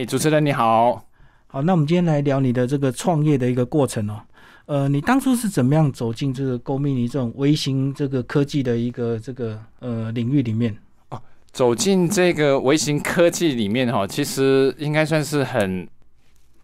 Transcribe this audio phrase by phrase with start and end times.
[0.00, 1.04] 哎，主持人你好，
[1.46, 4.18] 好，那我们今天来聊你的这个创业的一个过程哦。
[4.64, 10.74] 呃，你当初是怎么样走进这个 Go Mini 这种微型这个科技的一个这个呃领域里面？
[11.10, 11.20] 哦，
[11.52, 15.86] 走进这个微型科技里面哈，其实应该算是很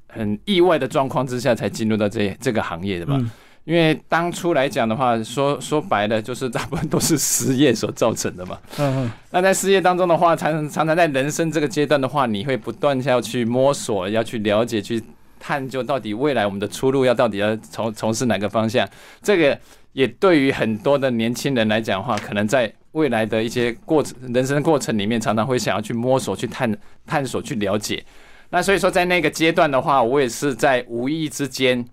[0.09, 3.21] 很意外的状况之下才进入到这这个行业的吧。
[3.67, 8.57] 因为当初来讲的话，说说白了，就是大部分都是失业所造成的嘛。
[8.79, 9.13] 嗯嗯。
[9.33, 15.03] 那在失业当中的话，常常常在人生这个阶段的话，你会不断要去摸索，要去了解，去
[15.41, 18.89] 探究到底未来我们的出路要到底要从从事哪个方向。
[19.21, 19.59] 这个
[19.95, 26.73] 也对于很多的年轻人来讲的话，可能在未来的一些过程、人生过程里面，常常会想要去摸索、去探
[27.05, 28.05] 探索、去了解。
[28.51, 31.85] 那所以说，在那个阶段的话，我也是在无意之间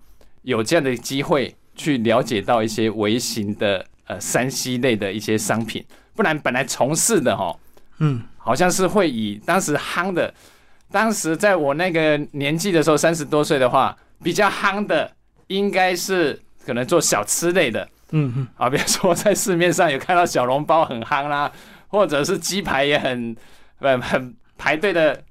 [0.42, 1.52] 有这样的机会。
[1.74, 5.84] 去了解到一些微型的呃山西类的一些商品，
[6.14, 7.56] 不然本来从事的哈，
[7.98, 10.32] 嗯，好像是会以当时夯的，
[10.90, 15.10] 当时在我那个年纪的时候，三十多岁的话，比较夯的
[15.48, 21.50] 应该是可能做小吃类的，嗯嗯，啊，比如说在市面上有看到小笼包很夯啦，
[21.88, 23.36] 或者是鸡排也很
[23.78, 25.22] 很很排队的。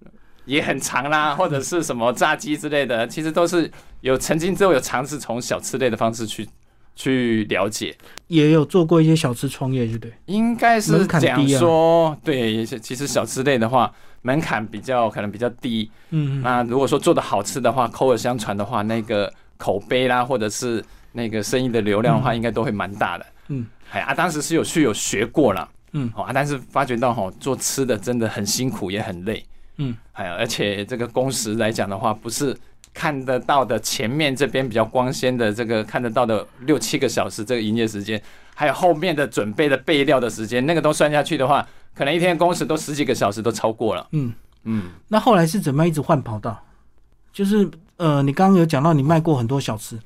[0.46, 3.72] 也很长啦，或者是什么炸鸡之类的，其实都是
[4.04, 6.46] 有曾经之后有尝试从小吃类的方式去
[6.94, 7.96] 去了解，
[8.28, 10.14] 也有做过一些小吃创业，对不对？
[10.26, 13.90] 应该是讲说，对，其实小吃类的话，
[14.22, 15.90] 门槛比较可能比较低。
[16.09, 23.26] 嗯，那如果说做的好吃的话，口耳相传的话，那个口碑啦，或者是那个生意的流量的话，应该都会蛮大的。
[23.48, 29.46] 嗯，哎啊，当时是有去有学过了，嗯，好啊，但是发觉到哈，做吃的真的很辛苦，也很累。
[29.78, 32.56] 嗯，还有，而且这个工时来讲的话，不是
[32.94, 38.22] 看得到的前面这边比较光鲜的这个看得到的六七个小时这个营业时间，
[38.54, 44.08] 还有后面的准备的备料的时间，那个都算下去的话，可能一天工时都十几个小时都超过了。
[44.12, 44.34] 嗯
[44.64, 46.64] 嗯，那后来是怎么一直换跑道？
[47.34, 50.00] 就是呃，你刚刚有讲到你卖过很多小吃，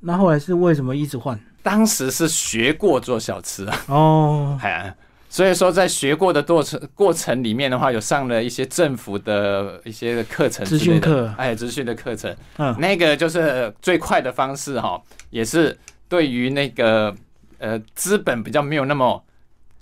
[0.00, 1.38] 那后来是为什么一直换？
[1.62, 3.84] 当时是学过做小吃啊。
[3.88, 4.94] 哦， 哎。
[5.30, 15.78] 所以说，在学过的过程过程里面的话，有上了一些政府的一些课程，资讯课，哎，资讯的课程，嗯，那个就是最快的方式哈，也是
[16.08, 17.14] 对于那个
[17.58, 19.22] 呃资本比较没有那么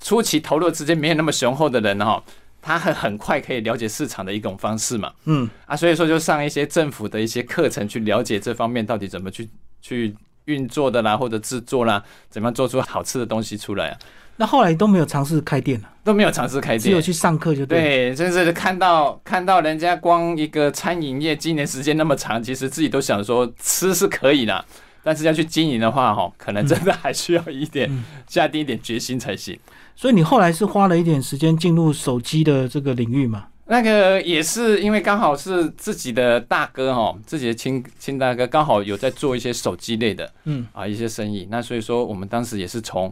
[0.00, 2.20] 初期投入资金没有那么雄厚的人哈，
[2.60, 9.48] 他很很快可以了解市场的一种方式嘛，嗯，啊，所以说就上一些政府的一些课程去了解这方面到底怎么去
[9.80, 10.12] 去
[10.46, 13.98] 运作的啦，或者制作啦，怎么样做出好吃的东西出来啊。
[14.38, 17.80] 那后来都没有尝试开店了，都没有尝试开店，只有去上课就对。
[17.80, 24.62] 对，真是看到看到人家光一个餐饮业经营时间那么长，其实自己都想说吃是可以的，
[25.02, 27.90] 但是要去经营的话，哈，可能真的还需要一点
[28.28, 29.58] 下定一点决心才行。
[29.94, 33.46] 所以你后来是花了一点时间进入手机的这个领域嘛？
[33.68, 43.10] 那个也是因为刚好是自己的大哥哈，自己的亲亲大哥刚好有在做一些手机类的，嗯啊一些生意，那所以说我们当时也是从。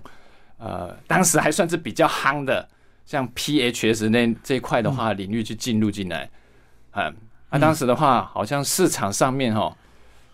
[0.65, 2.67] 呃，当时还算是比较夯的，
[3.05, 6.31] 像 PHS 那这一块的话，领域去进入进来，
[6.91, 7.13] 啊，
[7.51, 9.77] 那当时的话，好像市场上面哈，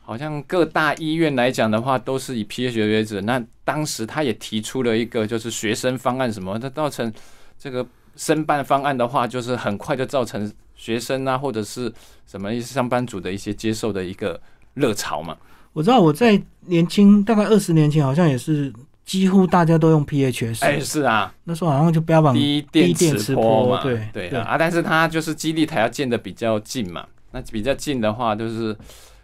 [0.02, 3.20] 好像各大医院来讲的话，都是以 PHS 为主。
[3.22, 7.12] 那当时他也提出了一个，就是学生方案什么，它造成
[7.58, 11.92] 这个申办方案的话，就是很快就造成学生啊，或者是
[12.24, 14.40] 什么一些上班族的一些接受的一个
[14.74, 15.36] 热潮嘛。
[15.72, 18.72] 我知道我在年轻，大概二十年前，好像也是。
[19.10, 28.76] 几乎大家都用 PHS，哎，是啊，那时候好像就标榜低电磁波嘛，对对啊，但是它就是基地台要建的比较近嘛，那比较近的话，就是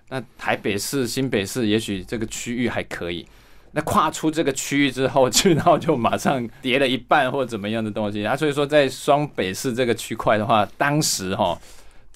[0.09, 3.25] 那台北市、新北市也许这个区域还可以，
[3.71, 8.27] 那跨出这个区域之后，去然后就马上跌了一半或怎么样的东西。
[8.27, 11.57] 啊，所以说在双北市这个区块的话，当时哈。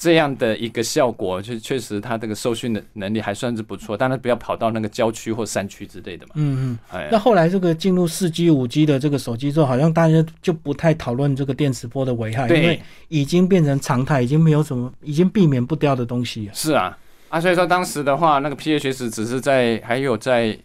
[0.00, 6.32] 这样的一个效果，就确实它这个受训的能力还算是不错，但是不要跑到那个郊区或山区之类的嘛。
[6.36, 6.78] 嗯嗯。
[6.90, 16.48] 哎那后来这个进入四 G、五 G 的这个手机之后，好像大家就不太讨论这个电磁波的危害，因为已经变成常态，已经没有什么，已经避免不掉的东西。
[16.54, 16.96] 是啊，
[17.28, 20.58] 啊，所以说当时的话，那个 PHS 只是在还有在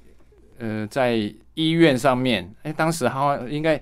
[0.59, 1.13] 呃在
[1.55, 3.81] 医院上面，哎，当时好像应该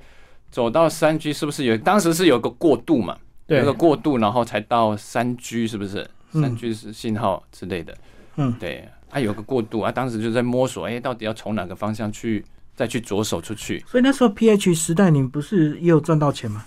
[0.49, 1.77] 走到三 G 是不是有？
[1.77, 3.15] 当时是有个过渡嘛。
[3.59, 6.09] 有个过渡，然后才到三 G，是不是？
[6.31, 7.95] 三 G 是信号之类的。
[8.37, 9.91] 嗯，对，它有个过渡啊。
[9.91, 12.43] 当时就在摸索，哎，到底要从哪个方向去
[12.75, 13.83] 再去着手出去？
[13.87, 16.65] 所以那时候 PH 时代，你们不是也有赚到钱吗？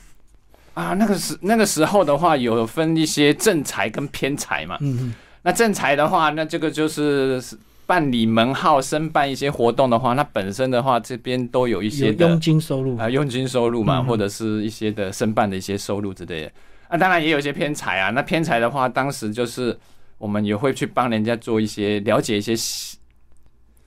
[0.75, 4.77] 啊，那个时那个时候的话，有分一些正财跟偏财嘛。
[4.81, 5.15] 嗯嗯。
[5.43, 7.43] 那正财的话，那这个就是
[7.87, 16.53] 办理门号、申办一些活动的话，那本身的话，这边都有一些佣金收入啊，佣金收入嘛，或者是一些的申办的一些收入之类的。
[16.89, 18.11] 啊，当然也有一些偏财啊。
[18.11, 19.77] 那偏财的话，当时就是
[20.19, 22.55] 我们也会去帮人家做一些了解一些，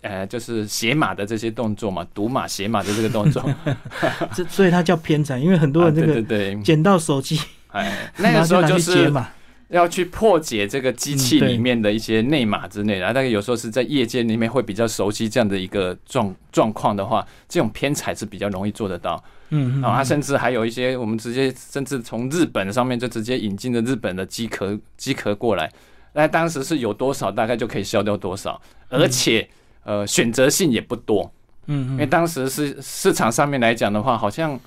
[0.01, 3.43] 呃，就是写码的这些动作嘛，读码写码的这个动作。
[4.35, 6.21] 这所以它叫偏财，因为很多人这个
[6.63, 9.29] 捡到手机，哎， 那个时候就是嘛。
[9.69, 19.23] 要去破解这个机器里面的一些内码之类的，大概有时候是在业界里面会比较熟悉这样的一个状状况的话，这种偏采是比较容易做得到。
[19.49, 25.71] 嗯，啊，甚至还有一些我们直接甚至从日本上面就直接引进的日本的机壳机壳过来，
[26.13, 29.47] 那当时是有多少大概就可以消掉多少，而且
[29.83, 31.31] 呃选择性也不多。
[31.67, 34.59] 嗯，因为当时是市场上面来讲的话，好像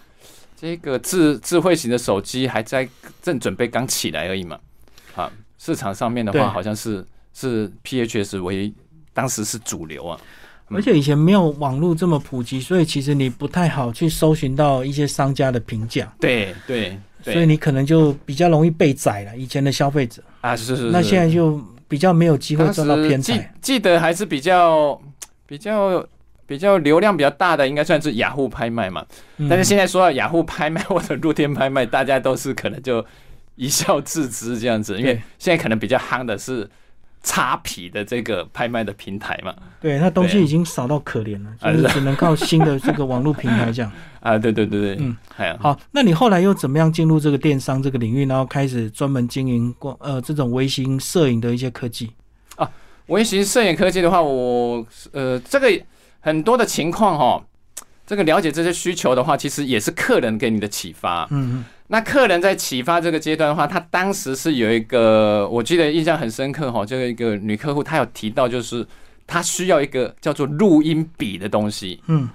[0.56, 2.88] 这个智智慧型的手机还在
[3.20, 4.56] 正准备刚起来而已嘛。
[5.14, 8.72] 啊，市场上面的话，好像是是 PHS 为
[9.12, 10.18] 当时是主流啊，
[10.68, 16.10] 而且以前没有网络这么普及，所以其实你不太好去搜寻到一些商家的评价。
[16.18, 19.36] 对对，所以你可能就比较容易被宰了。
[19.36, 23.36] 以前的消费者啊，是是，那现在就比较没有机会赚到偏财。
[23.60, 24.98] 记记得还是比较
[25.46, 26.06] 比较
[26.46, 29.04] 比较流量比较大的，应该算是雅虎拍卖嘛。
[29.48, 33.04] 但是现在说到雅虎拍卖或者露天拍卖，大家都是可能就。
[33.56, 36.68] 一笑置之这样子，因为现在可能比较夯的是
[37.22, 39.54] 擦皮的这个拍卖的平台嘛。
[39.80, 43.92] 对，那东西已经少到可怜了，就是只能靠新的这个网络平台这样。
[44.20, 45.16] 啊，对对对对，嗯，
[45.58, 52.10] 好，那你后来又怎么样进入这个电商这个领域，然后开始专门经营光呃这种微型摄影的一些科技？
[52.56, 52.70] 啊，
[53.06, 55.68] 微型摄影科技的话，我呃这个
[56.20, 57.44] 很多的情况哈，
[58.06, 61.26] 这个了解这些需求的话，其实也是客人给你的启发。
[61.30, 61.64] 嗯嗯。
[61.92, 68.86] 那客人在启发这个阶段的话，他当时是有一个，我记得印象很深刻哈，这一个女客户，她有提到，就是
[69.26, 72.02] 她需要一个叫做录音笔的东西。
[72.06, 72.26] 嗯，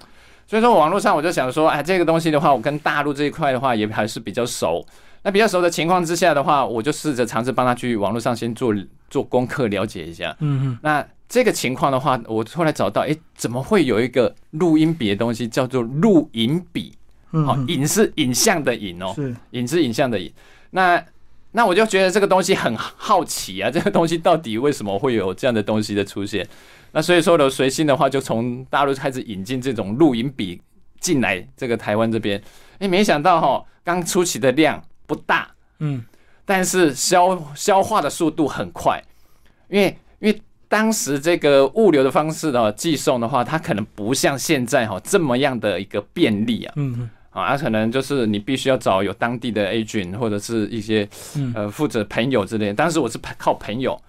[0.46, 4.86] 所以说网络上我就想说，哎，这个东西的话，我跟大陆这一块的话也还是比较熟。
[5.24, 8.72] 那比较熟的情况之下的话，我就试着尝试帮他去网络上先做
[9.10, 10.38] 做功课，了解一下。
[10.40, 10.78] 嗯嗯。
[10.84, 16.94] 那这个情况的话，我后来找到，哎，怎么会有一个录音笔的东西叫做录音笔？
[17.32, 20.32] 好，影是影像的影哦，是影是影像的影。
[20.72, 21.04] 那
[21.52, 26.48] 那我就觉得这个东西很好奇啊， 这个东西到底为什么会有这样的东西的出现？
[26.92, 30.62] 那所以说呢，随心的话就从大陆开始引进这种录音笔
[31.00, 32.42] 进来这个台湾这边。
[32.80, 35.50] 哎，没想到哈，刚出奇的量不大，
[35.80, 36.04] 嗯，
[36.46, 39.04] 但是消消化的速度很快，
[39.70, 47.10] 因为因为当时这个物流的方式的寄送的话，它可能不像现在哈这么样的一个便利啊，嗯。
[47.42, 51.08] 啊，可能就是你必须要找有当地的 agent 或者是一些
[51.54, 52.74] 呃负责朋友之类。
[52.74, 54.00] 当时我是靠朋友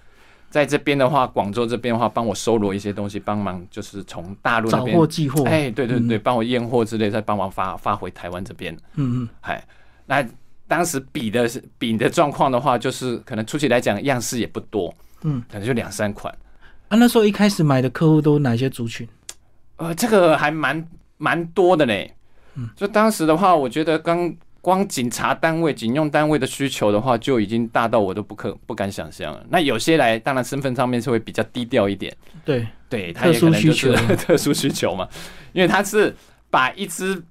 [0.50, 5.44] 在这边的话，广州这边的话，帮我收罗一些东西，帮忙就是从大陆那边找货寄货。
[5.44, 8.74] 哎，对对对，帮我验货之类，再帮忙发发回台湾这边。
[8.94, 9.62] 嗯嗯，哎，
[10.06, 10.26] 那
[10.66, 16.34] 当时比的是比的状况的话，就是可能出去来讲样式也不多，嗯，可能就两三款。
[16.88, 19.06] 啊，那时候一开始买的客户都哪些族群？
[19.76, 20.82] 呃，这个还蛮
[21.18, 22.14] 蛮多的嘞。
[22.76, 29.44] 就当时的话，我觉得刚光警察单位、警用单位的需求的话，就已经大到我都不可不敢想象了。
[29.48, 32.14] 那有些来，当然身份上面是会比较低调一点。
[32.44, 35.08] 对对，特殊需求， 特殊需求嘛，
[35.52, 36.14] 因为他是
[36.50, 37.22] 把一支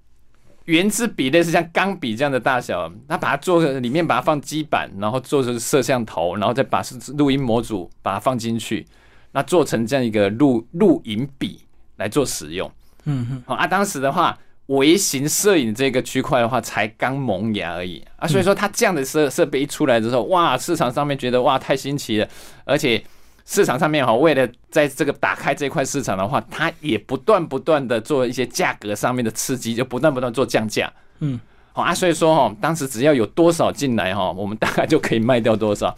[0.66, 6.82] 圆珠笔，类似像钢笔这样的大小，他把它做里面把它放基板，然后做成摄像头，然后再把
[7.18, 8.86] 录音模组把它放进去，
[9.34, 11.62] 那做成这样一个录录影笔
[11.98, 12.72] 来做使用。
[13.04, 14.36] 嗯哼，好啊，当时的话。
[14.68, 18.04] 微型摄影这个区块的话，才刚萌芽而已。
[18.18, 22.28] 啊，所以说它这样的设设备一出来之后，哇，市场上面觉得哇太新奇了，
[22.66, 23.02] 而且
[23.46, 31.40] 市场上面哈，为了在这个打开这块市场的话，它也不断不断的做一些价格上面的刺激，就不断不断做降价，嗯，
[31.72, 35.96] 好啊，所以说哈，当时只要有多少进来哈，我们大概就可以卖掉多少，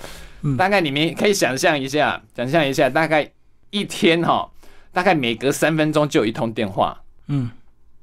[0.60, 3.28] 大概你们可以想象一下，想象一下，大概
[3.72, 4.48] 一天哈，
[4.94, 7.50] 大概每隔三分钟就有一通电话，嗯。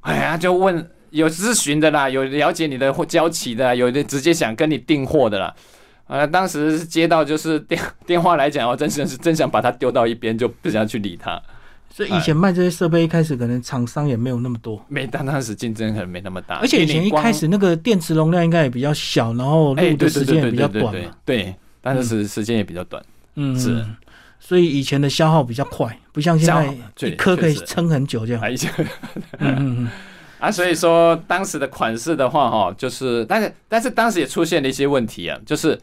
[0.06, 5.54] 哎呀，就问有咨询的啦，有了解你的或交期的，有的直接想跟你订货的啦。
[6.06, 11.40] 啊，当时接到就是电 电话来讲，我真是是真想把它丢到一边，就不想去理他。
[11.90, 16.56] 所以以前卖这些设备一开始可能厂商也没有那么多，没，但当时竞争可能没那么大。
[16.56, 21.10] 而且以前一开始那个电池容量应该也比较小，然后录的时间也比较短嘛。
[21.24, 23.02] 对，但是时时间也比较短。
[23.36, 23.84] 嗯，是。
[24.38, 28.42] 所以以前的消耗比较快，不像现在一颗可以撑很久这样。
[29.36, 29.90] 嗯嗯
[30.40, 35.78] 啊，所以说当时的款式的话，哈，就是，但是但是当时也出现了一些问题啊，就是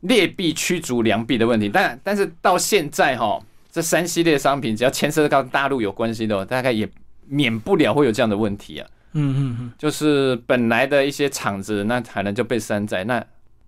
[0.00, 1.68] 劣币驱逐良币的问题。
[1.68, 3.38] 但但是到现在哈，
[3.70, 6.88] 这三系列商品只要牵涉到大陆有关系的，大概也
[7.26, 8.88] 免不了会有这样的问题啊。
[9.12, 13.04] 嗯嗯嗯，就是本来的一些厂子，那可能就被山寨。
[13.04, 13.22] 那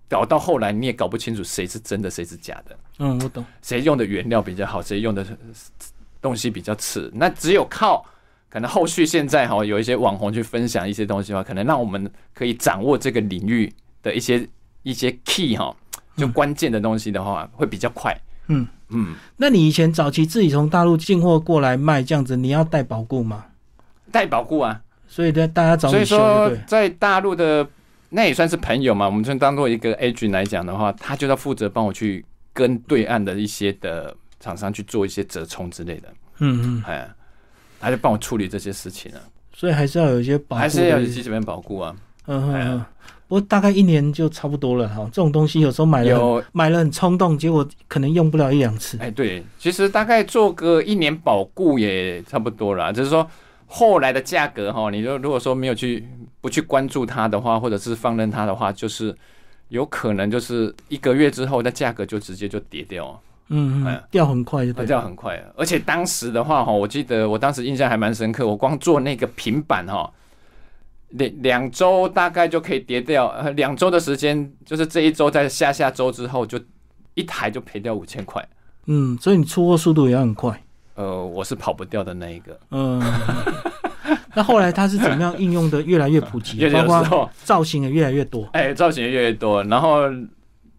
[0.08, 2.74] 搞到后来你也搞不清楚谁是真的，谁是假的。
[3.02, 3.44] 嗯，我懂。
[3.62, 5.26] 谁用的原料比较好，谁用的
[6.20, 8.04] 东西比较次，那只有靠
[8.48, 14.46] 可能后续现在哈有一些网红去分享一些东西的话，可能让我们可以掌握这个领域的一些
[14.82, 15.74] 一些 key 哈，
[16.16, 18.14] 就关键的东西的话会比较快。
[18.48, 19.14] 嗯嗯。
[19.36, 23.46] 那你以前早期自己从大陆进货过来卖这样子，你要带保固吗？
[24.12, 24.80] 带保固啊。
[25.08, 27.66] 所以，大家找所以说，在大陆的
[28.10, 29.06] 那也算是朋友嘛。
[29.06, 36.08] 我们就当做一个 agent 来讲的话，他就要负责帮我去跟对岸的一些的厂商去做一些折冲之类的。
[36.38, 37.08] 嗯嗯，哎，
[37.78, 39.20] 他就帮我处理这些事情了。
[39.52, 41.94] 所以还是要有一些保，还是要有基本保护啊。
[42.26, 42.84] 嗯嗯。
[43.28, 45.04] 不过大概一年就差不多了哈。
[45.12, 48.98] 这种东西有时候买了买了很冲动，结果可能用不了一两次。
[48.98, 53.28] 哎，对，其实大概做个一年保固也差不多了，就是说。
[53.72, 56.04] 后来的价格哈，你就如果说没有去
[56.40, 59.16] 不去关注它的话，或者是放任它的话，就是
[59.70, 63.20] 有可能就是一个月之后，那价格就直接就跌掉。
[63.52, 65.42] 嗯嗯，掉很快就掉很快。
[65.56, 70.08] 而且当时的话哈，我记得我当时印象还蛮深刻，我光做那个平板哈，
[71.08, 76.60] 两两周大概就可以跌掉，呃，两周的时间，就是这一周在下下周之后，就
[77.14, 78.48] 一台就赔掉五千块。
[78.86, 80.62] 嗯，所以你出货速度也很快。
[80.94, 82.56] 呃，我是跑不掉的那一个。
[82.70, 83.02] 嗯，
[84.36, 88.48] 那后来它是怎么样应用的越来越普及， 包括造型也越来越多。
[88.52, 89.62] 哎，造型也越来越多。
[89.64, 90.02] 然后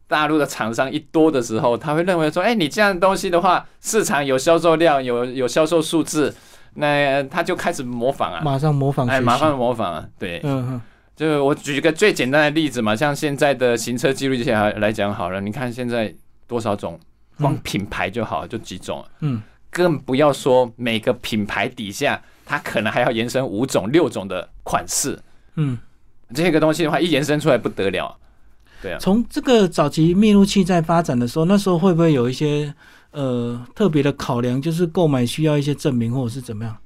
[0.08, 6.34] 大陆的厂商一多的时候，他会认为说，哎，你这样东西的话，市场有销售量，有有销售数字，
[6.76, 10.06] 那他就开始模仿啊，马上模仿，哎，马上模仿啊。
[10.20, 10.82] 对，嗯嗯，
[11.16, 16.14] 就我举一个最简单的例子嘛，像现在的行车记录器来来讲好了，你看现在
[16.48, 17.00] 多少种，
[17.38, 19.42] 光品牌就好，就几种，嗯。
[19.72, 25.18] 更不要说每个品牌底下，它可能还要延伸五种、六种的款式。
[25.56, 25.78] 嗯，
[26.34, 28.16] 这个东西的话，一延伸出来不得了。
[28.82, 28.98] 对啊。
[29.00, 32.74] 从这个早期密录器在发展的时候，那时候会不会有一些
[33.12, 36.78] 呃特别的考量，就是购买需要一些证明或者是怎么样？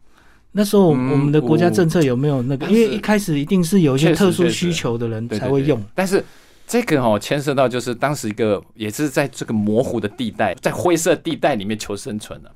[0.51, 2.65] 那时候我们的国家政策有没有那个？
[2.67, 5.83] 因为一开始一定是有一些特殊需求的人才会用。
[5.93, 6.23] 但是
[6.65, 12.49] 这个哦，牵涉到就是当时一个也是在这个模糊的地带，在灰色地带里面求生存的。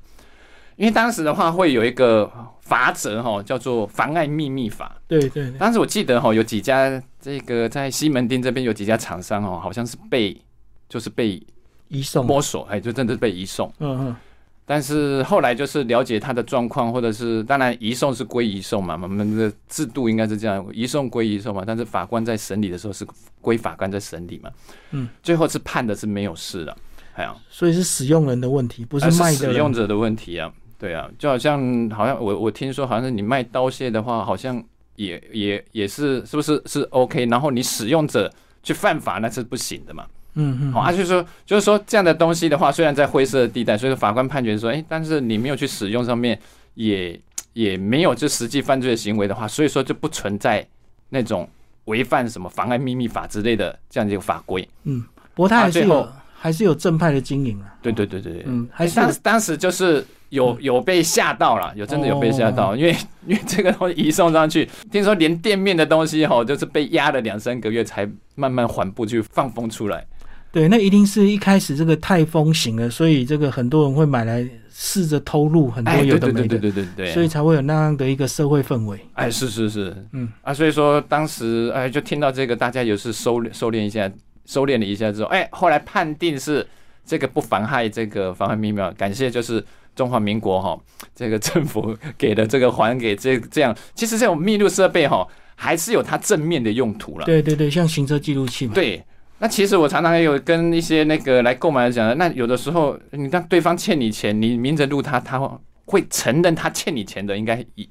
[0.76, 4.96] 因为当时的话会有一个法则哈，叫做妨碍秘密法。
[5.06, 5.50] 对对。
[5.58, 10.40] 当时我记得哈，有几家这个在西门町这边有几家厂商哦，好像是被
[10.88, 11.42] 就是被
[11.88, 13.72] 移送摸索，哎，就真的是被移送。
[13.78, 14.16] 嗯嗯。
[14.64, 21.64] 但是后来就是了解他的状况，或者是当然移送是归移送嘛，我们的制度应该是这样，移送归移送嘛。
[21.66, 23.04] 但是法官在审理的时候是
[23.40, 24.50] 归法官在审理嘛。
[24.92, 25.08] 嗯。
[25.24, 26.76] 最后是判的是没有事的，
[27.14, 27.34] 哎呀。
[27.48, 30.52] 所以是使用人的问题，不是卖使用者的问题啊。
[30.80, 34.64] 对啊，就好像好像我我听说，好像是你卖刀械的话，好像
[34.96, 37.26] 也也也是是不是是 OK？
[37.26, 38.32] 然后你使用者
[38.62, 40.06] 去犯法那是不行的嘛。
[40.36, 40.72] 嗯嗯。
[40.72, 46.40] 好，啊，就是说就是说这样的东西的话，虽然在灰色的地带，所以说法官判决说，哎，但是你没有去使用上面，
[46.72, 47.20] 也
[47.52, 50.66] 也没有就实际犯罪的行为的话，所以说就不存在
[51.10, 51.46] 那种
[51.84, 54.66] 违反什么妨碍秘密法之类的这样一个法规。
[54.84, 57.76] 嗯，不过他还是有还是有正派的经营啊。
[57.82, 58.44] 对对对对对。
[58.46, 60.02] 嗯，还是当当时就是。
[60.30, 62.96] 有有被吓到了，有真的有被吓到，因为
[63.26, 70.06] 因为这个东西移送上去，听说连店面的东西哈，就是被压了两三个月才慢慢缓步去放风出来。
[70.52, 78.98] 对，那一定是一开始这个太风行了，所以这个很多人会买来试着偷录很多有的没的，对对对对对，所以才会有那样的一个社会氛围。
[79.14, 84.10] 哎，是是是，嗯啊，所以说当时哎就听到这个，大家也是收收敛一下，
[84.46, 86.66] 收敛了一下之后，哎，后来判定是
[87.04, 89.64] 这个不妨害这个妨害秘密，感谢就是。
[90.00, 90.80] 中华民国哈，
[91.14, 97.26] 这个政府给的这个还给这这样，其实这种密录设备哈，还是有它正面的用途了。
[97.26, 98.72] 对对对，像行车记录器嘛。
[98.72, 99.04] 对，
[99.38, 105.38] 那其实我常常也有跟一些那个来购买的讲，那有的时候你让对方欠你钱，你明着录他，他
[105.84, 107.86] 会承认他欠你钱的，应该也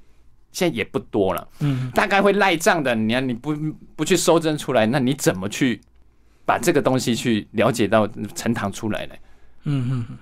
[0.51, 1.47] 现在也不多了。
[1.59, 3.55] 嗯，大概会赖账的，你看你不
[3.95, 5.79] 不去收证出来，那你怎么去
[6.43, 9.13] 把这个东西去了解到呈堂出来呢？
[9.65, 10.17] 嗯嗯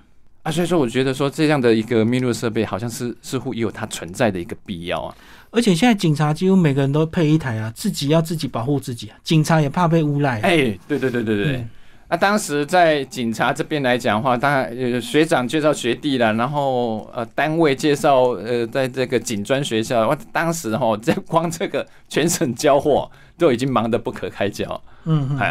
[0.48, 0.52] 嗯。
[0.52, 5.14] 所以说，我觉得说这样的一个密录设备，好像是似乎也有它存在的一个必要啊。
[5.50, 9.16] 而且现在警察几乎每个人都配一台啊，自己要自己保护自己啊。
[9.24, 10.40] 警察也怕被诬赖。
[10.40, 11.66] 哎，对对对对对。
[12.10, 24.82] 那当时在警察这边来讲的话，当然学长介绍学弟了，然后呃单位介绍呃在这个警专学校，我当时哈在 光这个全省交货都已经忙得不可开交。
[25.04, 25.48] 嗯，哎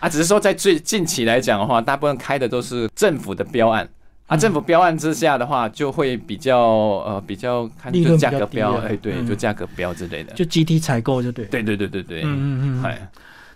[0.00, 3.86] 啊，只是说在最近期来讲的话，大部分开的都是政府的标案。
[4.28, 11.46] 啊，政府标案之下的话，就会比较呃比较看就价格标，哎对，就价格标之类的，就集体采购就对。
[11.46, 12.84] 对对对对对，嗯嗯嗯。
[12.84, 13.10] 哎，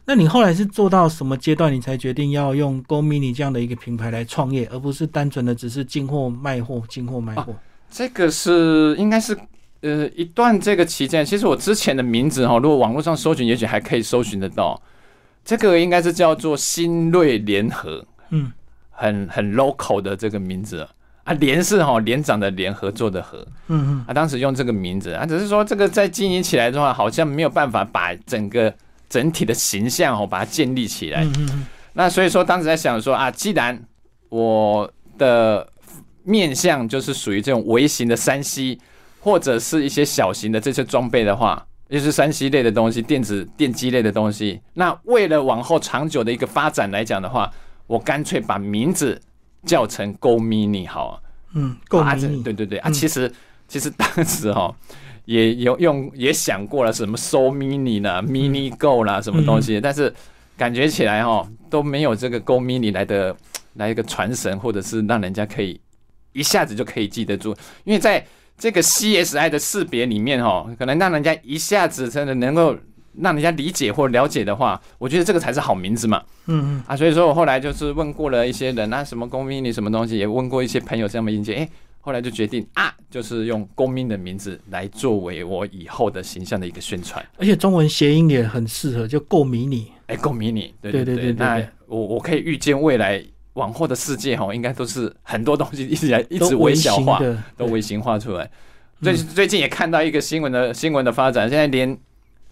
[0.07, 7.55] 那你后来是做到什么阶段，你才决定要用 Go Mini 这样的一个品牌来创业，而不是单纯的只是进货卖货、进货卖货？
[7.91, 9.37] 这个是应该是
[9.83, 14.81] 呃一段这个期间，其实我之前的名字哈，如果网络上搜寻，也许还可以搜寻得到。
[15.45, 18.51] 这个应该是叫做新锐联合，嗯，
[19.03, 20.87] 很很 local 的这个名字
[21.25, 28.73] 啊，连是哈连长的联合作的合，嗯嗯，啊，当时用这个名字啊，只是说这个在经营起来的话，好像没有办法把整个
[29.09, 33.79] 整体的形象哦把它建立起来，嗯嗯，那所以说当时在想说啊，既然
[34.29, 35.67] 我的
[36.23, 38.79] 面向就是属于这种微型的山西，
[39.21, 41.67] 或者是一些小型的这些装备的话。
[41.91, 44.59] 就是山西类的东西，电子电机类的东西。
[44.73, 47.53] 那为了往后长久的一个发展来讲的话，
[47.93, 49.21] 我干脆把名字
[49.67, 51.21] 叫成 Go Mini 好啊。
[51.55, 52.91] 嗯，Go Mini，对对对啊。
[52.91, 53.31] 其实
[53.69, 54.75] 其实当时哈
[55.27, 59.81] 也有用也想过了，什么 So Mini 呢，Mini Go 啦，什么东西。
[59.81, 60.13] 但是
[60.57, 63.37] 感觉起来哈都没有这个 Go Mini 来的
[63.75, 65.79] 来一个传神，或者是让人家可以
[66.33, 68.25] 一下子就可以记得住，因为在。
[68.59, 72.77] 这个 CSI 的识别里面哈，可能让人家一下子真的能够
[73.21, 76.23] 让人家理解或了解的话，我觉得这个才是好名字嘛。
[76.47, 81.69] 嗯嗯啊，所以说我后来就是问过了一些人啊，什么公民你什么东西，也问过一些朋友这样的意见，哎，
[82.01, 93.23] 后来就决定啊，就是用公民的名字来作为我以后的形象的一个宣传，而且中文谐音也很适合，就够迷你，哎，够迷你，对对对对，那我我可以预见未来。
[93.55, 97.21] 往后的世界哈，应该都是很多东西一直在一直微小化，
[97.55, 98.51] 都微型化出来。
[99.03, 101.95] 最最近也看到一个新闻的新闻的发展，现在连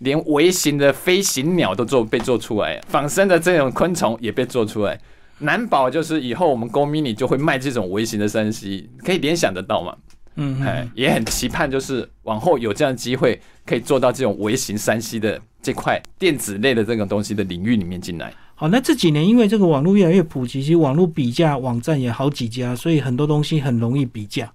[0.00, 4.98] 连微型的飞行鸟都做被做出来，仿生的这种昆虫也被做出来。
[5.38, 9.96] 难保就是以后我们 Go Mini 就会卖这种微型的三 C，，可以联想得到嘛？
[10.36, 18.32] 嗯，哎，也很期盼，就是往后有这样的机会，可以做到这种微型三 C 的这块电子类的这种东西的领域里面进来。
[18.54, 24.50] 好，那这几年因为这个网络越来越普及，其实网络比价网站也好几家，所以很多东西很容易比价。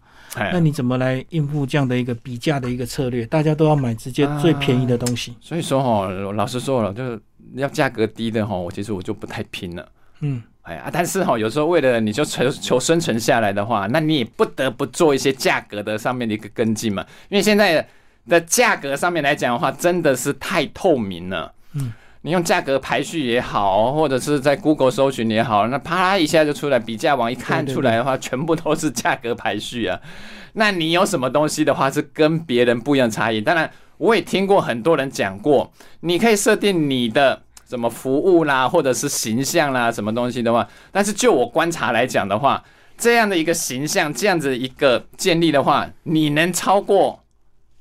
[0.51, 3.25] 那你怎么来应付这样的一个比价的一个策略？
[3.25, 5.35] 大家都要买直接最便宜的东西。
[5.39, 7.19] 所以说哈，老实说了，就是
[7.53, 9.87] 要价格低的哈，我其实我就不太拼了。
[10.19, 17.05] 嗯，哎呀，但是哈，有时候为了你就求求生存下来的话，那你也不得不做一些价格的上面的一个跟进嘛。
[17.29, 17.87] 因为现在
[18.27, 21.53] 的价格上面来讲的话，真的是太透明了。
[21.73, 21.93] 嗯。
[22.25, 29.99] 你用价格排序也好，或者是在 Google 搜寻也好，那啪啦一下就出来，比价网一看出来的话，全部都是价格排序啊。
[30.53, 33.39] 那你有什么东西的话是跟别人不一样差异？
[33.39, 42.63] 当然，我也听过很多人讲过，你可以设定你的什么服务啦，或者是形象啦，什么东西的话，但是就我观察来讲的话，
[42.97, 47.19] 这样的一个形象，这样子一个建立的话，你能超过？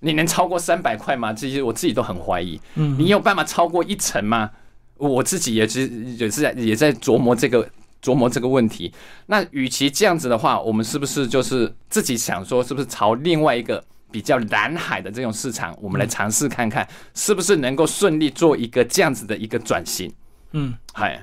[0.04, 1.32] 你能超过三百块吗？
[1.32, 2.60] 这些我自己都很怀疑。
[2.74, 4.50] 嗯，你有办法超过一成吗？
[4.96, 7.68] 我自己也是也是在也在琢磨这个
[8.02, 8.92] 琢磨这个问题。
[9.26, 20.12] 那与其这样子的话，我们是不是就是自己想说，是不是朝另外一个比较蓝海的这种市场，我们来尝试看看，是不是能够顺利做一个这样子的一个转型？
[20.52, 21.14] 嗯，嗨，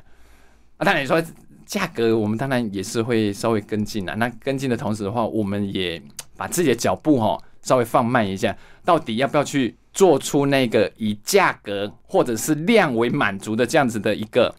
[0.78, 1.24] 啊，当然你说
[1.66, 4.16] 价格，我们当然也是会稍微跟进啊。
[4.16, 6.02] 那跟进的同时的话，我们也
[6.36, 7.40] 把自己的脚步哈。
[7.64, 14.54] 稍微放慢一下，到底要不要去做出那个以价格或者是量为满足的这样子的一个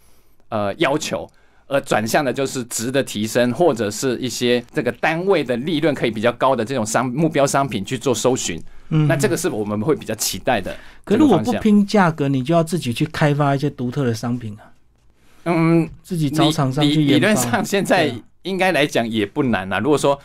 [0.48, 1.28] 呃要求，
[1.66, 8.62] 而转向的就是值的提升，或者是一些这个单位的利润可以比较高的这种商目标商品去做搜寻。
[8.90, 10.76] 嗯，那这个是我们会比较期待的。
[11.04, 14.70] 可是我不拼价格，你就要自己去开发一些独特的商品啊。
[15.44, 19.78] 嗯，自己找厂商去理论上现在应该来讲也不难啊。
[19.78, 20.16] 如果说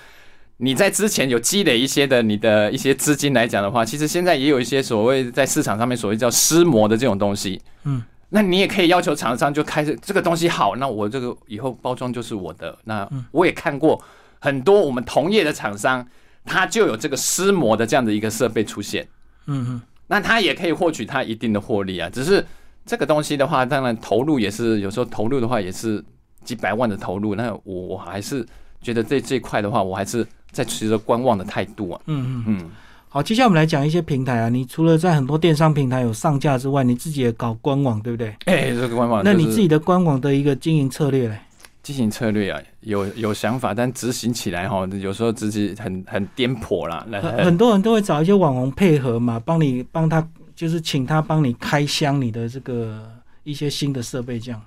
[0.60, 12.76] 你在之前有积累一些的你的一些资金来讲的话，其实现在也有一些所谓在市场上面所谓叫湿膜的这种东西，嗯，那你也可以要求厂商就开始这个东西好，那我这个以后包装就是我的。
[12.86, 14.02] 那我也看过
[14.39, 16.04] 很多我们同业的厂商，
[16.43, 19.08] 他就有这个湿膜的这样的一个设备出现，
[19.46, 22.10] 嗯嗯，那他也可以获取他一定的获利啊。
[22.10, 22.43] 只是
[22.84, 26.04] 这个东西的话，当然投入也是有时候投入的话也是
[26.43, 28.43] 几百万的投入，那我我还是
[28.82, 30.26] 觉得这这块的话，我还是。
[30.58, 32.02] 在持着观望的态度啊。
[32.08, 32.72] 嗯嗯嗯。
[33.10, 34.50] 好，接下来我们来讲一些平台啊。
[34.50, 38.36] 你除了在很多电商平台有上架之外，你自己也搞官网，对不对？
[38.46, 39.22] 哎，这个官网。
[39.24, 41.39] 那你自己的官网的一个经营策略嘞？
[41.84, 47.06] 经营策略啊，有有想法，但执行起来哈，有时候自己很很颠簸啦。
[47.22, 53.10] 很很多人都会找一些网红配合嘛，帮你帮他，就是请他帮你开箱你的这个
[53.43, 54.62] 一些新的设备这样。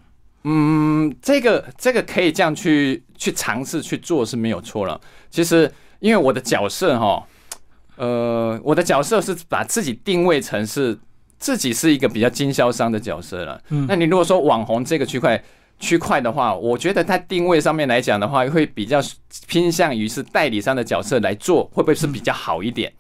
[0.44, 4.98] 嗯，这个这个可以这样去去尝试去做是没有错了。
[5.31, 7.22] 其实因为我的角色哈，
[7.96, 10.98] 呃，我的角色是把自己定位成是
[11.38, 13.61] 自己是一个比较经销商的角色了。
[13.68, 15.42] 嗯，那你如果说网红这个区块
[15.79, 18.98] 区块的话，我觉得它定位上面来讲的话，会比较
[19.46, 22.90] 偏向于是代理商的角色来做，会不会是比较好一点？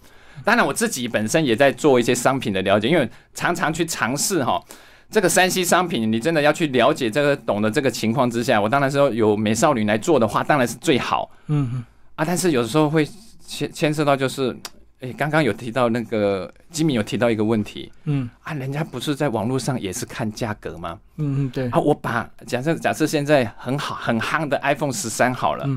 [0.44, 4.62] 当然，我自己本身也在做一些商品的了解，因为常常去尝试哈。
[5.10, 11.30] 这个山西商品，你真的要去了解这个懂得这个情况之下，我当然说有美少女来做的话，当然是最好。
[11.48, 13.08] 嗯嗯啊，但是有的时候会
[13.44, 14.56] 牵牵涉到就是，
[15.00, 20.98] 哎，刚刚有提到那个吉米有提到一个问题，嗯啊，人家不是在网络上也是看价格吗？
[21.16, 25.68] 嗯嗯对啊，我把假设假设现在很好很夯的 iPhone 十三好了。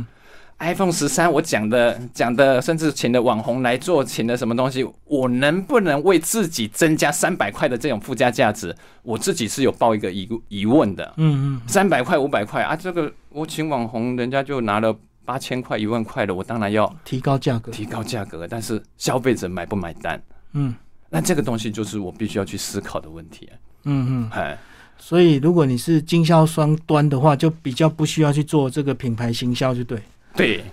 [0.63, 8.73] iPhone 十三，我讲的讲的，甚至请的网红来做，请的什么东西，我能不能为自己增加三百块的这种附加价值？
[9.02, 11.13] 我自己是有报一个疑疑问的。
[11.17, 14.95] 嗯嗯，三百块、五百块啊，这个我请网红，人家就拿了
[15.26, 18.47] 八千块、一万块的，我当然要提高价格，提高价格。
[18.47, 20.21] 但是消费者买不买单？
[20.54, 20.73] 嗯，
[21.10, 23.49] 那这个东西就是我必须要去思考的问题。
[23.84, 24.58] 嗯嗯，哎，
[24.97, 30.02] 所以如果你是经销商端的话，就比较不需要去做这个品牌行销，就对。
[30.36, 30.63] 对，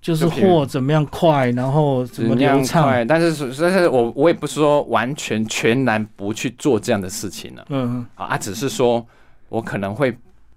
[0.00, 3.04] 就是货怎么样快，然后怎么样快。
[3.04, 7.64] 但是，但是我我也不是说完全全然不去做这样的事情了。
[7.70, 9.06] 嗯嗯啊，只是说
[9.48, 10.16] 我可能会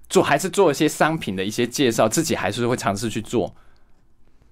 [0.09, 3.53] 做，还是做一些商品的一些介绍，自己还是会尝试去做。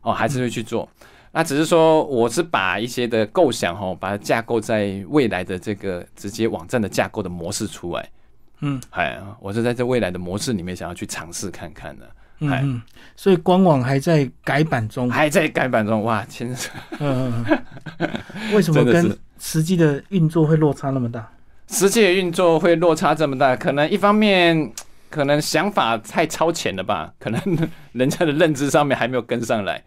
[0.02, 0.88] 哦，还是会去做。
[1.32, 8.10] 那只是说，我是把一些的构想哈，把它架构在未来的这个直接网站的架构的模式出来。
[8.62, 12.10] 嗯，哎，我是在这未来的模式里面想要去尝试看看的。
[12.40, 12.82] 嗯，
[13.16, 16.04] 所以官网还在改版中，还在改版中。
[16.04, 16.70] 哇，真是，
[17.00, 17.46] 嗯，
[18.54, 21.26] 为什么跟实际的运作会落差那么大？
[21.70, 24.70] 实际的运作会落差这么大，可能一方面
[25.10, 27.42] 可能想法太超前了吧，可能
[27.94, 29.82] 人家的认知上面还没有跟上来。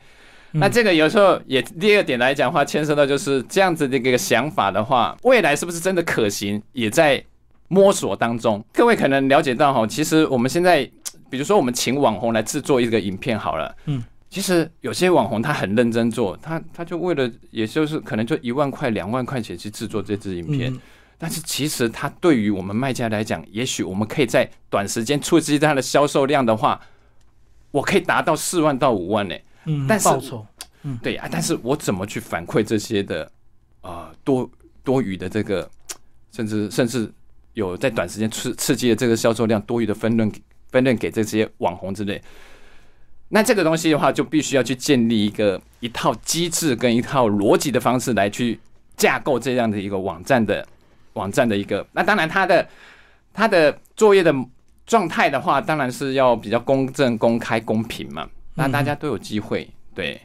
[0.53, 7.23] 那这个有时候也第二点来讲的话，牵涉到就是这样子的一个想法的话，未来是不是真的可行，也在
[7.69, 8.65] 摸索当中。
[8.73, 10.91] 各位可能了解到哈，其实我们现在。
[11.31, 13.75] 比如说，我们请网红来制作一个影片好了。
[13.87, 20.75] 嗯，其实有些网红他很认真做，他他就为了，也就是可能就一万块、两万块钱去制作这支影片。
[21.21, 26.81] 但是其实他对于我们卖家来讲，也许我们可以在短时间促进它的销售量的话，
[27.73, 29.35] 我可以达到四万到五万呢。
[29.65, 30.09] 嗯，但是，
[30.85, 33.29] 嗯，对啊，但是我怎么去反馈这些的
[33.81, 34.49] 啊多
[34.85, 35.69] 多余的这个，
[36.31, 37.13] 甚至甚至
[37.55, 40.31] 有在短时间刺刺激的这个销售量多余的分润？
[40.71, 42.21] 分润给这些网红之类，
[43.29, 48.59] 那这个东西的话，就必须要去建立一个一套机制跟一套逻辑的方式来去
[48.97, 50.67] 架构这样的一个网站的
[51.13, 51.87] 网站的一个。
[51.93, 52.69] 那当然，它的
[53.33, 54.35] 它的作业的
[54.87, 58.29] 状态的话，当然是要比较公正、公开、公平嘛。
[58.55, 60.21] 那大家都有机会，对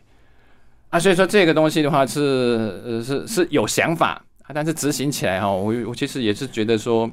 [0.90, 1.00] 啊。
[1.00, 7.10] 所以说这个东西的话，是呃是是有想法，但是执行起来哈，我我其实也是觉得说，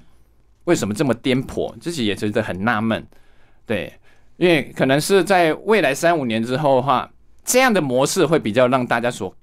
[0.64, 3.07] 为什么这么颠簸，自己也觉得很纳闷。
[3.66, 3.92] 对，
[4.37, 7.11] 因为可能是在未来三五年之后的话，
[7.44, 9.35] 这样的模式会比较让大家所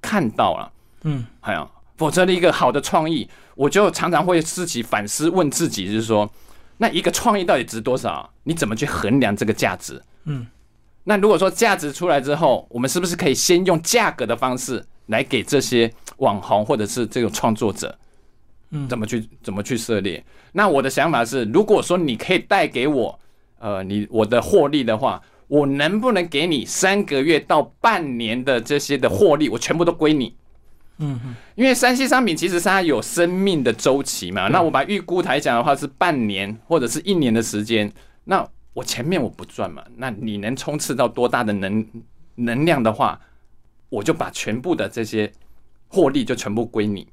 [0.00, 0.72] 看到了。
[1.02, 6.30] 嗯，还有，否则的一个好的创意，我就常常会自己反思，问自己，就是说，
[6.78, 8.28] 那一个创意到底值多少？
[8.44, 10.02] 你怎么去衡量这个价值？
[10.24, 10.46] 嗯，
[11.04, 17.96] 那如果说价值出来之后，我们是不是可以先用价格的方式来给这些网红或者是这种创作者？
[18.72, 20.22] 嗯，怎么去怎么去涉猎？
[20.52, 23.18] 那我的想法是，如果说你可以带给我。
[23.64, 30.34] 呃，你我的获利的话，我能不能给你三个月到半年的这些的获利，我全部都归你？
[30.98, 37.88] 嗯哼，因为三 C 商品其实它有生命的周期嘛，那我把预估台讲的话是半年或者是一年的时间，
[38.24, 41.86] 那我前面我不赚嘛，那你能冲刺到多大的能
[42.34, 43.20] 能量的话，
[43.90, 45.32] 我就把全部的这些
[45.86, 47.06] 获利就全部归你，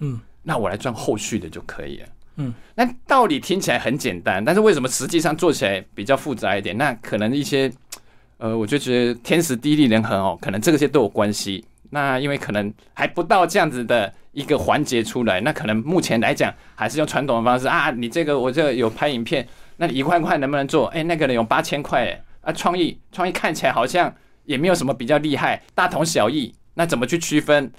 [0.00, 2.06] 嗯，那我来赚后续的就可以了。
[2.36, 6.76] 嗯，那道理听起来很简单，但是为什么实际上做起来比较复杂一点？
[6.76, 7.72] 那可能一些，
[8.38, 11.64] 呃，我就觉得天时地利人和哦，可能这些都有关系。
[11.90, 17.92] 那因为可能还不到这样子的一个环节出来，那可能目前来讲还是用传统的方式啊。
[17.92, 20.86] 你这个我这有拍影片，那你一块块能不能做？
[20.88, 24.12] 哎，那个人有八千块，啊，创意创意看起来好像
[24.44, 26.52] 也没有什么比较厉害，大同小异。
[26.74, 27.70] 那怎么去区分？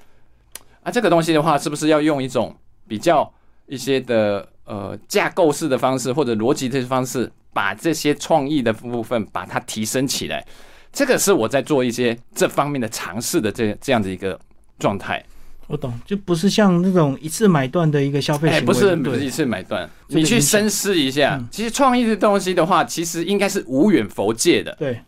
[0.86, 2.54] 啊，这个东西的话，是不是要用一种
[2.86, 3.32] 比较？
[3.68, 10.46] 一些的呃架构式的方式或者逻辑的方式，把这些创意的部分把它提升起来，
[10.92, 14.38] 这个是我在做一些这方面的尝试的这这样的一个
[14.78, 15.20] 状态。
[15.66, 19.90] 我懂，就不是像那种一次买断的一个消费行为，不是不是一次买断。
[20.06, 24.76] 你去深思一下，其实创意的东西的话，其实应该是无远佛界的。
[24.78, 25.00] 对，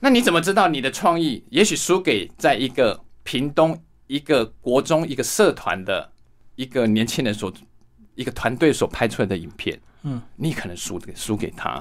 [0.00, 3.80] 那你怎么知道你的创意也许输给在一个屏东
[4.12, 6.10] 一个国中一个社团的？
[6.54, 7.50] 一个年轻人所
[8.14, 11.76] 一个团队所拍出来的影片，嗯，你可能输给输给他，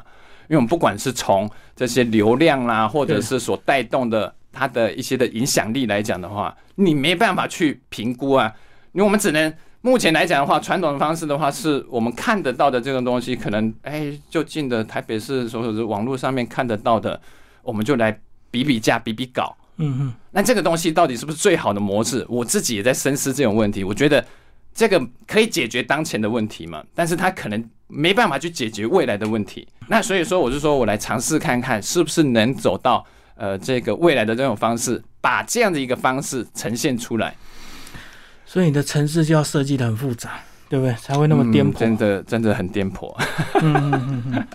[0.48, 8.56] 因为我们不管是从这些流量啦，或者是所带动的他的一些的影响力来讲的话，你没办法去评估啊，
[8.94, 17.22] 因为我们只能目前来讲的话，传统的方式的话，是我们看得到的这种东西，可能哎就近的台北市所有的网络上面看得到的，
[17.62, 18.18] 我们就来
[18.50, 19.58] 比比价、比比稿。
[19.82, 22.26] 嗯嗯，那这个东西到底是不是最好的模式？
[22.30, 23.84] 我自己也在深思这种问题。
[23.84, 24.24] 我觉得
[24.74, 29.68] 这个可以解决当前的问题嘛，但是它可能没办法去解决未来的问题。
[29.88, 37.36] 那所以说，我就说我来尝试看看，是不是能走到呃这个未来的这种方式，把这样的一个方式呈现出来。
[38.46, 40.40] 所以你的城市就要设计的很复杂，
[40.70, 40.94] 对不对？
[40.96, 41.78] 才会那么颠簸。
[41.78, 43.14] 真的，真的很颠簸。
[43.62, 44.48] 嗯嗯嗯嗯。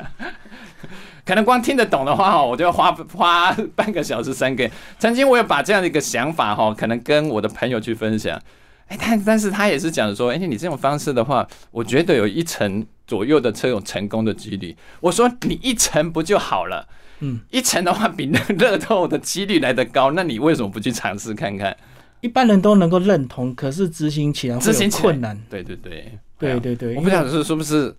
[1.27, 4.71] 可能光听得懂的话哈，我就要花花半个小时三个。
[4.97, 8.41] 曾经我有把这样的一个想法哈，可能跟我的朋友去分享。
[8.87, 14.77] 哎，但但是他也是讲说，哎，你这种方式的话，我觉得有一成左右的这种成功的几率。
[15.01, 16.87] 我说你一成不就好了？
[17.19, 21.77] 嗯，一成的话比那乐透的几率来得高，那你为什么不去尝试看看？
[22.21, 25.37] 一般人都能够认同，可是执行起来执行困难。
[25.51, 27.93] 对对对，对对对，我不想是是不是？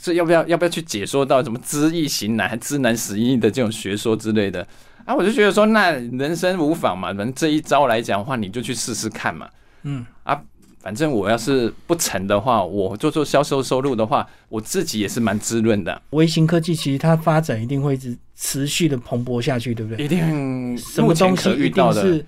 [0.00, 4.66] 是要不要要不要去解说到什么知易行难、还知难使易的这种学说之类的
[5.04, 5.14] 啊？
[5.14, 9.48] 我就觉得说，那人生无妨嘛，反正这一招来讲的话，你就去试试看嘛。
[9.82, 10.40] 嗯啊，
[10.80, 16.00] 反正我要是不成的话，我做做销售收入的话，我自己也是蛮滋润的。
[16.10, 20.04] 微型科技其实它发展一定会持持续的蓬勃下去，对不对？
[20.04, 22.24] 一定什么东西一定是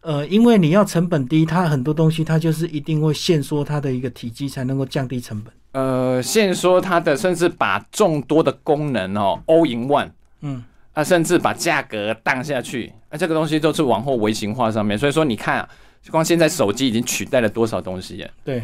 [0.00, 5.52] 呃，因为你要成本低，它很多东西它就是一定会限缩它的一个体积，才能够降低成本。
[5.72, 10.08] 呃，限缩它的，甚至把众多的功能哦，all in one，
[10.40, 14.96] 嗯，啊，甚至把价格荡下去，啊，这个东西都是往后微型化上面。
[14.96, 15.68] 所以说，你看，啊，
[16.10, 18.24] 光现在手机已经取代了多少东西？
[18.44, 18.62] 对，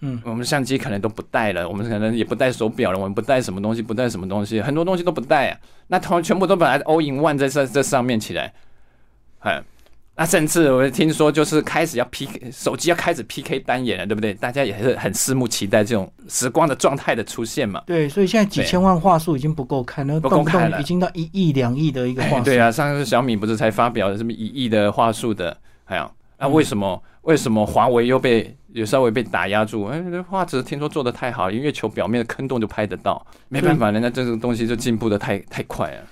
[0.00, 5.58] 嗯，我们相机可能都不带了，我们可能也不带手表了，我们不带什么东西，不带什么东西，很多东西都不带啊。
[5.86, 8.52] 那同全部都把它 all in one 在这这上面起来，
[9.38, 9.62] 哎。
[10.20, 14.34] 那甚至我听说，就是开始要 P K 手机要开始 P K 单眼了，对不对？
[14.34, 17.82] 大家也是很拭目期待这种时光的状态的出现嘛。
[17.86, 22.44] 对，所以现在几千万话术已经不够看了，不够看了已经到一亿、两亿的一个画素。
[22.44, 25.56] 对啊，上次小米不是才发表了什么一亿的话术的？
[25.86, 26.06] 哎呀，
[26.36, 29.86] 那为什么为什么华为又被有稍微被打压住？
[29.86, 33.26] 哎，画质听说做的太好，月球表面的坑洞就拍得到。
[33.48, 36.02] 没办法，人家这种东西就进步的太太快了。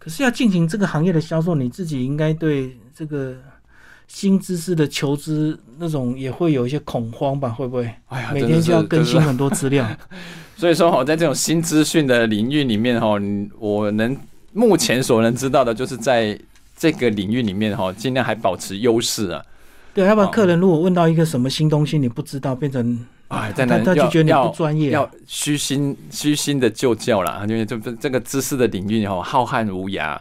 [0.00, 3.36] 可是要进行这个行业的销售，你自己应该对这个。
[4.14, 7.48] 新知识的求知那种也会有一些恐慌吧？
[7.48, 7.90] 会不会？
[8.08, 9.86] 哎呀，每天就要更新很多资料。
[10.54, 13.08] 所以说，我在这种新资讯的领域里面，哈，
[13.58, 14.14] 我能
[14.52, 16.38] 目前所能知道的，就是在
[16.76, 19.42] 这个领域里面，哈，尽量还保持优势啊。
[19.94, 30.18] 对，要不然客人如果问到一个什么新东西，你不知道，变成哎，在那他就觉得你不专业，要虚心虚心的就教了，因为这这个知识的领域，哦，浩瀚无涯。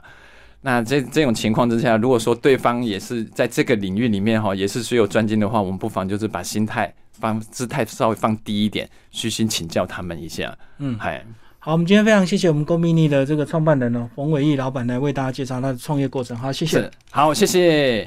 [0.64, 10.56] 那这这种情况之下，如果说对方也是在这个领域里面哈，也是学有专精的话，我们不妨就是把心态放姿态稍微放低一点，虚心请教他们一下。
[10.78, 11.26] 嗯，嗨，
[11.58, 16.38] 好，我们今天非常谢谢我们 GoMini 的这个创办人哦，冯伟义老板来为大家介绍他的创业过程。
[16.38, 16.92] 好，谢谢。
[17.10, 18.00] 好，谢谢。